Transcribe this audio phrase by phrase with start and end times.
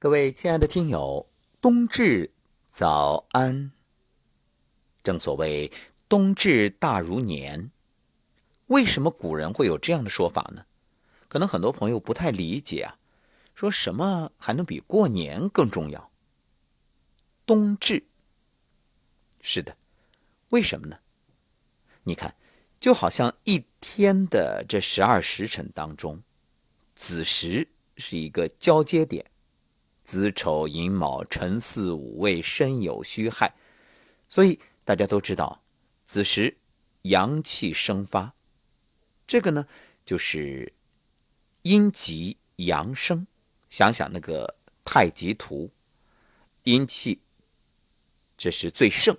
[0.00, 1.26] 各位亲爱的听友，
[1.60, 2.30] 冬至
[2.68, 3.72] 早安。
[5.02, 5.72] 正所谓
[6.08, 7.72] 冬至大如年，
[8.68, 10.66] 为什么古人会有这样的说法呢？
[11.26, 13.00] 可能很多朋友不太理解啊，
[13.56, 16.12] 说什么还能比过年更重要？
[17.44, 18.04] 冬至，
[19.40, 19.76] 是的，
[20.50, 21.00] 为什么呢？
[22.04, 22.36] 你看，
[22.78, 26.22] 就好像一天的这十二时辰当中，
[26.94, 29.28] 子时是一个交接点。
[30.08, 33.54] 子丑寅卯辰巳午未申酉戌亥，
[34.26, 35.60] 所以大家都知道，
[36.02, 36.56] 子时
[37.02, 38.32] 阳气生发，
[39.26, 39.66] 这个呢
[40.06, 40.72] 就是
[41.60, 43.26] 阴极阳生。
[43.68, 45.70] 想想那个太极图，
[46.62, 47.20] 阴气
[48.38, 49.14] 这是最盛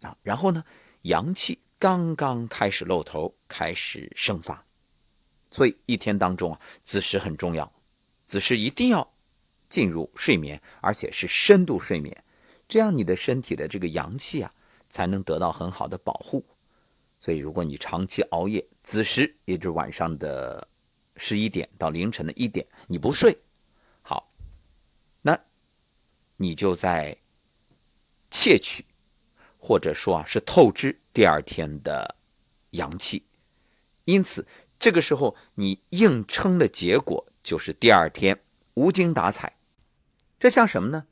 [0.00, 0.64] 啊，然后呢
[1.02, 4.64] 阳气刚刚开始露头，开始生发，
[5.52, 7.72] 所以一天当中啊，子时很重要，
[8.26, 9.13] 子时一定要。
[9.74, 12.22] 进入睡眠，而且是深度睡眠，
[12.68, 14.54] 这样你的身体的这个阳气啊，
[14.88, 16.44] 才能得到很好的保护。
[17.20, 20.68] 所以，如果你长期熬夜，子时也就是晚上的
[21.16, 23.36] 十一点到凌晨的一点，你不睡，
[24.02, 24.30] 好，
[25.22, 25.40] 那
[26.36, 27.16] 你就在
[28.30, 28.84] 窃取，
[29.58, 32.14] 或者说啊是透支第二天的
[32.70, 33.24] 阳气。
[34.04, 34.46] 因此，
[34.78, 38.38] 这个时候你硬撑的结果就是第二天
[38.74, 39.56] 无精打采。
[40.38, 41.06] 这像什么呢？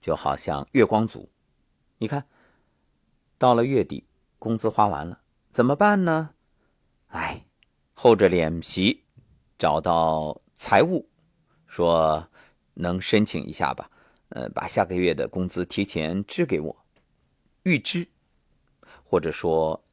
[0.00, 1.30] 就好像月光族，
[1.98, 2.26] 你看，
[3.36, 4.06] 到了月底，
[4.38, 6.34] 工资花完了，怎么办呢？
[7.08, 7.44] 哎，
[7.92, 9.04] 厚着脸皮
[9.58, 11.10] 找到财务，
[11.66, 12.30] 说
[12.72, 13.90] 能申请一下吧，
[14.30, 16.84] 呃，把下个月的工资提前支给我，
[17.64, 18.08] 预支，
[19.04, 19.84] 或者说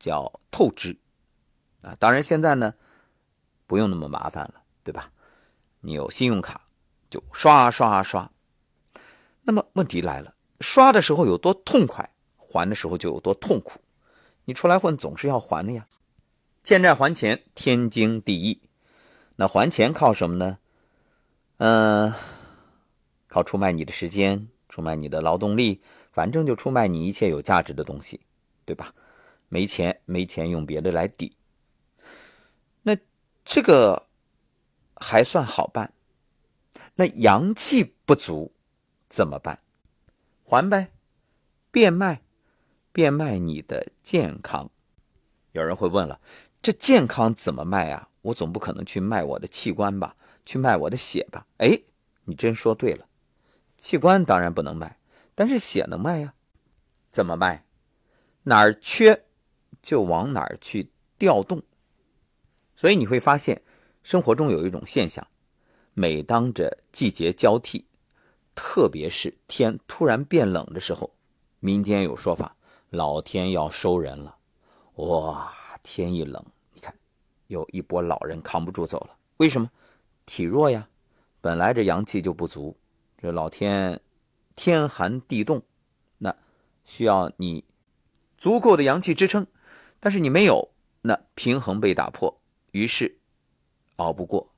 [0.00, 0.98] 叫透支
[1.82, 1.94] 啊。
[2.00, 2.74] 当然现在呢，
[3.68, 5.12] 不用那么麻烦了，对吧？
[5.82, 6.66] 你有信用卡。
[7.12, 8.30] 就刷刷刷，
[9.42, 13.82] 那么问题来了，刷的时候有多痛快，还的时候就有多痛苦。
[14.46, 15.86] 你出来混总是要还的呀，
[16.62, 18.62] 欠债还钱天经地义。
[19.36, 20.56] 那还钱靠什么呢？
[21.58, 22.14] 嗯，
[23.28, 25.82] 靠出卖你的时间，出卖你的劳动力，
[26.12, 28.20] 反正就出卖你一切有价值的东西，
[28.64, 28.94] 对吧？
[29.50, 31.36] 没钱没钱用别的来抵，
[32.80, 32.96] 那
[33.44, 34.04] 这个
[34.96, 35.92] 还算好办。
[36.96, 38.52] 那阳气不足
[39.08, 39.60] 怎么办？
[40.44, 40.92] 还呗，
[41.70, 42.22] 变卖，
[42.92, 44.70] 变卖你的健康。
[45.52, 46.20] 有人会问了，
[46.60, 48.08] 这健康怎么卖啊？
[48.22, 50.16] 我总不可能去卖我的器官吧？
[50.44, 51.46] 去卖我的血吧？
[51.58, 51.82] 哎，
[52.24, 53.06] 你真说对了，
[53.76, 54.98] 器官当然不能卖，
[55.34, 56.34] 但是血能卖呀。
[57.10, 57.66] 怎么卖？
[58.44, 59.24] 哪儿缺
[59.80, 61.62] 就往哪儿去调动。
[62.74, 63.62] 所以你会发现，
[64.02, 65.26] 生活中有一种现象。
[65.94, 67.84] 每当这季节交替，
[68.54, 71.14] 特别是天突然变冷的时候，
[71.60, 72.56] 民间有说法，
[72.88, 74.38] 老天要收人了。
[74.94, 76.42] 哇，天一冷，
[76.72, 76.94] 你看，
[77.48, 79.16] 有一波老人扛不住走了。
[79.36, 79.70] 为什么？
[80.24, 80.88] 体弱呀，
[81.42, 82.78] 本来这阳气就不足，
[83.18, 84.00] 这老天
[84.56, 85.62] 天寒地冻，
[86.18, 86.34] 那
[86.86, 87.64] 需要你
[88.38, 89.46] 足够的阳气支撑，
[90.00, 90.70] 但是你没有，
[91.02, 93.18] 那平衡被打破，于是
[93.96, 94.54] 熬不过，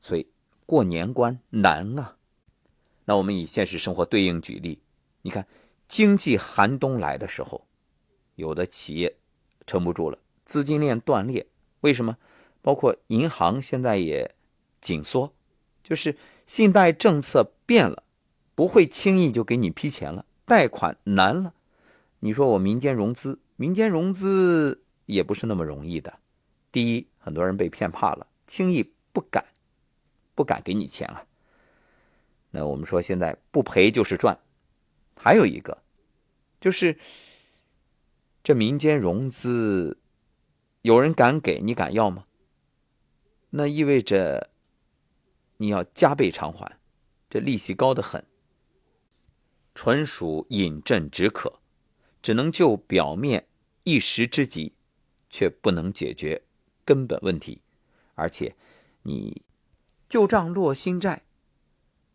[0.00, 0.26] 所以。
[0.68, 2.18] 过年关难啊！
[3.06, 4.80] 那我们以现实生活对应举例，
[5.22, 5.48] 你看
[5.88, 7.66] 经济寒冬来的时候，
[8.34, 9.16] 有的企业
[9.66, 11.46] 撑不住了，资金链断裂。
[11.80, 12.18] 为什么？
[12.60, 14.34] 包括银行现在也
[14.78, 15.32] 紧缩，
[15.82, 18.02] 就是信贷政策变了，
[18.54, 21.54] 不会轻易就给你批钱了，贷款难了。
[22.20, 26.18] 你说我民间融资，民间融资也不是那么容易的。
[26.70, 29.46] 第一，很多人被骗怕了，轻易不敢。
[30.38, 31.26] 不敢给你钱啊。
[32.52, 34.38] 那我们说现在不赔就是赚，
[35.16, 35.82] 还有一个
[36.60, 36.96] 就是
[38.44, 39.98] 这民间融资，
[40.82, 42.26] 有人敢给你敢要吗？
[43.50, 44.50] 那意味着
[45.56, 46.78] 你要加倍偿还，
[47.28, 48.24] 这利息高得很，
[49.74, 51.58] 纯属饮鸩止渴，
[52.22, 53.48] 只能救表面
[53.82, 54.76] 一时之急，
[55.28, 56.44] 却不能解决
[56.84, 57.60] 根本问题，
[58.14, 58.54] 而且
[59.02, 59.42] 你。
[60.08, 61.24] 旧账落新债，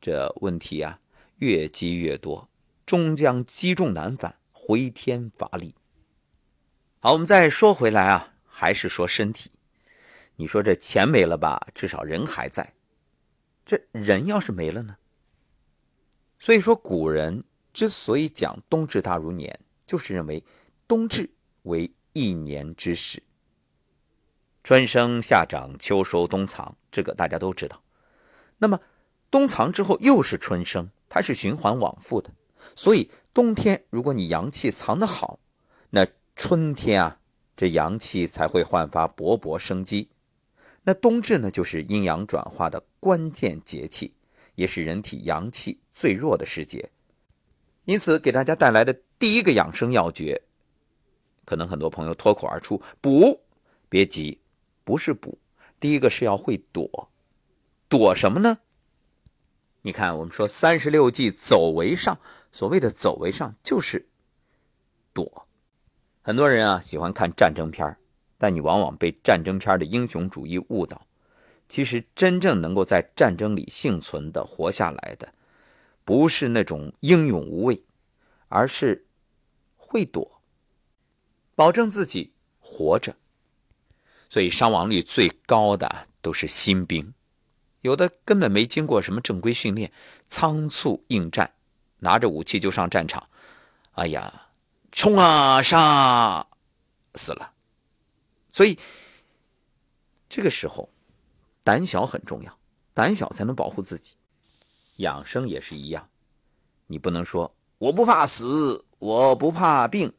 [0.01, 0.99] 这问题啊
[1.37, 2.49] 越积越多，
[2.87, 5.75] 终将积重难返，回天乏力。
[6.99, 9.51] 好，我们再说回来啊，还是说身体。
[10.37, 12.73] 你说这钱没了吧，至少人还在。
[13.63, 14.97] 这人要是没了呢？
[16.39, 20.43] 所以说，古人之所以讲冬至大如年，就是认为
[20.87, 21.29] 冬至
[21.61, 23.21] 为一年之始。
[24.63, 27.83] 春生夏长秋收冬藏，这个大家都知道。
[28.57, 28.79] 那么
[29.29, 32.31] 冬藏之后又是春生，它是循环往复的。
[32.73, 35.39] 所以冬天如果你阳气藏得好，
[35.89, 36.07] 那
[36.37, 37.19] 春天啊，
[37.57, 40.09] 这阳气才会焕发勃勃生机。
[40.83, 44.13] 那冬至呢，就是阴阳转化的关键节气，
[44.55, 46.89] 也是人体阳气最弱的时节。
[47.83, 50.41] 因此，给大家带来的第一个养生要诀，
[51.43, 53.41] 可能很多朋友脱口而出：补。
[53.89, 54.39] 别急，
[54.83, 55.37] 不是补。
[55.79, 57.09] 第一个是要会躲，
[57.89, 58.59] 躲什么呢？
[59.81, 62.19] 你看，我们说三十六计，走为上。
[62.51, 64.07] 所谓的走为上，就是
[65.13, 65.47] 躲。
[66.21, 67.97] 很多人啊喜欢看战争片
[68.37, 71.07] 但你往往被战争片的英雄主义误导。
[71.67, 75.33] 其实，真正能够在战争里幸存的、活下来的，
[76.05, 77.83] 不是那种英勇无畏，
[78.49, 79.07] 而是
[79.75, 80.41] 会躲，
[81.55, 83.15] 保证自己活着。
[84.33, 87.13] 所以，伤亡率最高的都是新兵。
[87.81, 89.93] 有的根本没经过什么正规训练，
[90.27, 91.53] 仓促应战，
[91.99, 93.29] 拿着武器就上战场，
[93.91, 94.49] 哎呀，
[94.91, 96.47] 冲啊杀，
[97.13, 97.53] 死了。
[98.51, 98.79] 所以
[100.27, 100.89] 这个时候
[101.63, 102.57] 胆小很重要，
[102.95, 104.15] 胆小才能保护自己。
[104.95, 106.09] 养生也是一样，
[106.87, 110.11] 你不能说我不怕死，我不怕病，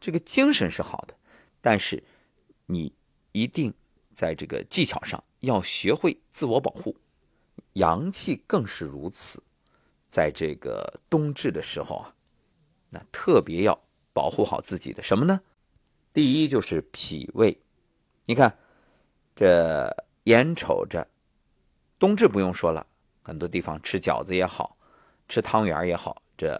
[0.00, 1.18] 这个精神是好的，
[1.60, 2.02] 但是
[2.64, 2.94] 你
[3.36, 3.72] 一定
[4.14, 5.22] 在这个技巧上。
[5.40, 6.96] 要学会自我保护，
[7.74, 9.42] 阳气更是如此。
[10.08, 12.14] 在这个冬至的时候啊，
[12.88, 13.78] 那特别要
[14.14, 15.42] 保护好自己的什么呢？
[16.12, 17.60] 第一就是脾胃。
[18.24, 18.56] 你看，
[19.36, 19.94] 这
[20.24, 21.06] 眼瞅着
[21.98, 22.86] 冬至不用说了，
[23.22, 24.76] 很多地方吃饺子也好，
[25.28, 26.58] 吃汤圆也好，这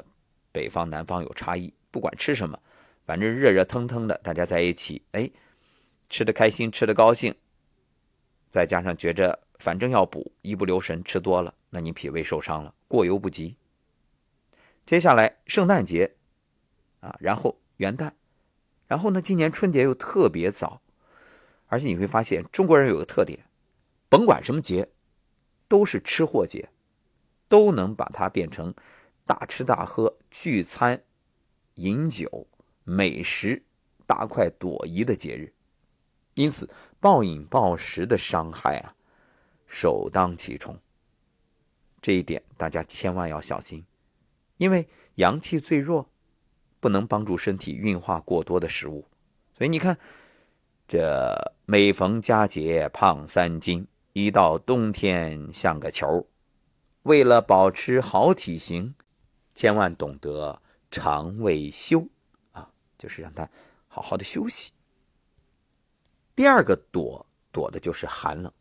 [0.53, 1.73] 北方南方有差异。
[1.91, 2.61] 不管吃什么，
[3.05, 5.29] 反正热热腾腾的，大家在一起，哎，
[6.09, 7.35] 吃的开心，吃的高兴。
[8.49, 13.57] 再加上觉着反正要补，一不留神吃多了，那你脾胃受伤了，过犹不及。
[14.87, 16.15] 接下来圣诞节
[17.01, 18.13] 啊，然后元旦，
[18.87, 20.81] 然后呢，今年春节又特别早，
[21.67, 23.47] 而且你会发现中国人有个特点，
[24.09, 24.89] 甭管什么节，
[25.67, 26.71] 都是吃货节，
[27.49, 28.73] 都能把它变成
[29.27, 31.03] 大吃大喝、聚餐、
[31.75, 32.47] 饮酒、
[32.85, 33.65] 美食、
[34.07, 35.53] 大快朵颐的节日。
[36.37, 36.69] 因此，
[37.01, 38.95] 暴饮暴食的伤害啊，
[39.67, 40.79] 首当其冲。
[42.03, 43.85] 这一点大家千万要小心，
[44.59, 46.11] 因为阳气最弱，
[46.79, 49.09] 不能帮助身体运化过多的食物。
[49.57, 49.99] 所以你看，
[50.87, 56.29] 这每逢佳节胖三斤，一到冬天像个球。
[57.05, 58.95] 为了保持好体型，
[59.55, 60.61] 千万懂得
[60.91, 62.07] 肠胃休
[62.53, 63.49] 啊，就是让它
[63.89, 64.73] 好好的休息。
[66.37, 68.53] 第二个躲躲的就是寒冷。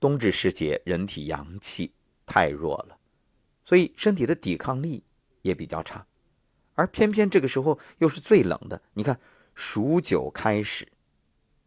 [0.00, 1.92] 冬至时节，人体阳气
[2.24, 2.98] 太弱了，
[3.64, 5.04] 所以身体的抵抗力
[5.42, 6.06] 也比较差。
[6.74, 9.20] 而偏偏这个时候又是最冷的，你看
[9.54, 10.88] 数九开始，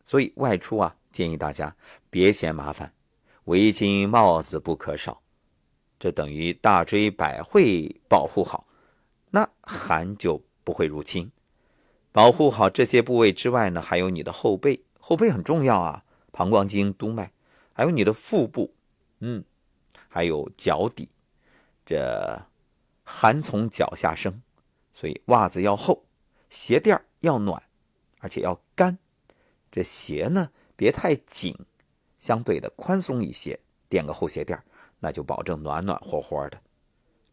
[0.04, 1.76] 所以外出啊，建议大家
[2.10, 2.94] 别嫌麻烦，
[3.46, 5.22] 围巾帽子不可少。
[6.00, 8.68] 这等于大椎百会保护好，
[9.32, 11.32] 那寒就不会入侵。
[12.12, 14.84] 保护好这些部位之外呢，还有你的后背。
[15.10, 17.32] 后背很重要啊，膀胱经、督脉，
[17.74, 18.76] 还有你的腹部，
[19.22, 19.44] 嗯，
[20.08, 21.10] 还有脚底，
[21.84, 22.46] 这
[23.04, 24.44] 寒从脚下生，
[24.94, 26.06] 所以袜子要厚，
[26.52, 27.64] 鞋垫要暖，
[28.20, 29.00] 而且要干。
[29.72, 31.58] 这鞋呢，别太紧，
[32.20, 34.64] 相对的宽松一些，垫个厚鞋垫
[35.00, 36.62] 那就保证暖暖和和的，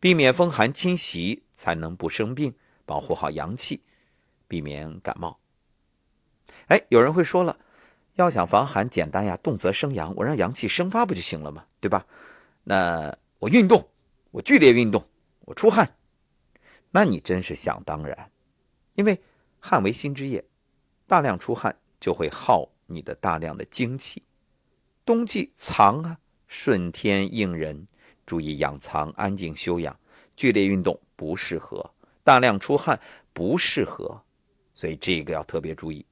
[0.00, 2.54] 避免风寒侵袭，才能不生病，
[2.86, 3.82] 保护好阳气，
[4.48, 5.40] 避免感冒。
[6.68, 7.58] 哎，有人会说了。
[8.16, 11.66] 要想防寒，简单呀，动则生阳，我让阳气生发不就行了吗？
[11.80, 12.06] 对吧？
[12.64, 13.88] 那我运动，
[14.30, 15.04] 我剧烈运动，
[15.40, 15.96] 我出汗，
[16.90, 18.32] 那你真是想当然，
[18.94, 19.20] 因为
[19.60, 20.44] 汗为心之液，
[21.06, 24.22] 大量出汗就会耗你的大量的精气。
[25.04, 27.86] 冬季藏啊，顺天应人，
[28.24, 30.00] 注意养藏，安静休养，
[30.34, 31.92] 剧烈运动不适合，
[32.24, 32.98] 大量出汗
[33.34, 34.22] 不适合，
[34.72, 36.06] 所以这个要特别注意。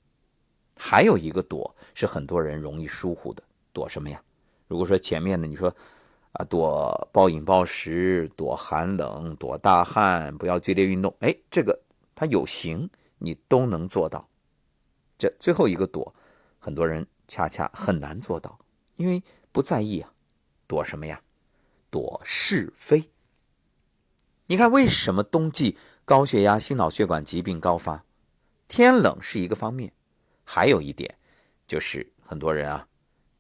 [0.76, 4.23] 还有一个躲是很多人容易疏忽的，躲什么呀？
[4.66, 5.75] 如果说前面的你说
[6.33, 11.83] 啊，躲暴饮暴食，躲寒冷，躲大汗，不要剧烈运动，哎，这个
[12.14, 14.28] 它有形，你都能做到。
[15.16, 16.14] 这最后一个躲，
[16.59, 18.59] 很多人恰恰很难做到，
[18.97, 20.12] 因为不在意啊。
[20.66, 21.23] 躲什么呀？
[21.90, 23.11] 躲是非。
[24.47, 28.04] 你看为什么冬季高血压、心脑血管疾病高发？
[28.66, 29.93] 天冷是一个方面。
[30.44, 31.18] 还有一点，
[31.66, 32.86] 就是很多人啊，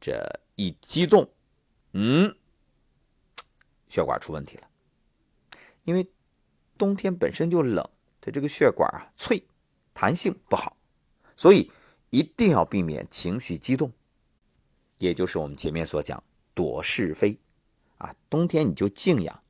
[0.00, 1.30] 这一激动，
[1.92, 2.34] 嗯，
[3.88, 4.68] 血管出问题了。
[5.84, 6.10] 因为
[6.78, 7.88] 冬天本身就冷，
[8.20, 9.46] 它这个血管啊脆，
[9.92, 10.76] 弹性不好，
[11.36, 11.70] 所以
[12.10, 13.92] 一定要避免情绪激动，
[14.98, 17.38] 也就是我们前面所讲躲是非
[17.98, 18.14] 啊。
[18.30, 19.40] 冬天你就静养，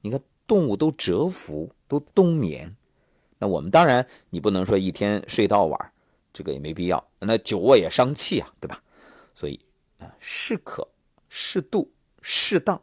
[0.00, 2.76] 你看动物都蛰伏，都冬眠。
[3.38, 5.92] 那我们当然，你不能说一天睡到晚，
[6.34, 7.08] 这个也没必要。
[7.20, 8.82] 那久卧也伤气啊，对吧？
[9.34, 9.58] 所以
[10.00, 10.88] 啊，适可、
[11.28, 12.82] 适度、适当。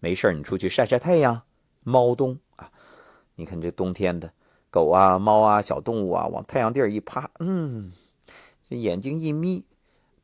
[0.00, 1.42] 没事你出去晒晒太阳，
[1.84, 2.72] 猫冬啊。
[3.34, 4.32] 你看这冬天的
[4.70, 7.92] 狗啊、猫啊、小动物啊，往太阳地儿一趴，嗯，
[8.68, 9.66] 这眼睛一眯，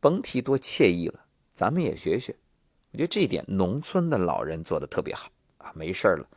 [0.00, 1.26] 甭提多惬意了。
[1.52, 2.36] 咱们也学学，
[2.92, 5.72] 我觉得这一点农村的老人做的特别好啊。
[5.74, 6.28] 没事了，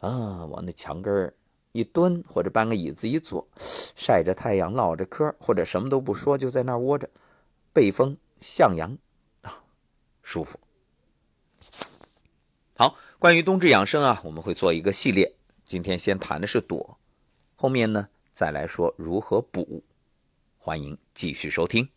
[0.00, 1.34] 啊，往那墙根儿。
[1.74, 7.10] 一蹲或者搬个椅子一坐，晒着太阳唠着嗑，或者什么都不说，就在那儿窝着，
[7.72, 8.96] 背风向阳
[9.42, 9.64] 啊，
[10.22, 10.60] 舒服。
[12.76, 15.34] 好，关于冬至养生啊，我们会做一个系列。
[15.64, 16.96] 今天先谈的是躲，
[17.56, 19.82] 后面呢再来说如何补。
[20.58, 21.88] 欢迎继续收听。